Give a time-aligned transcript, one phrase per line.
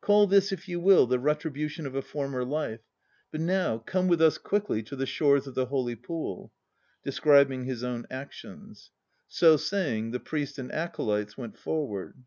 [0.00, 2.80] Call this, if you will, the retribution of a former life.
[3.30, 6.52] But now come with us quickly to the shores of the Holy Pool.
[7.04, 8.90] (Describing his own actions.)
[9.28, 12.24] So saying, the Priest and acolytes went forward.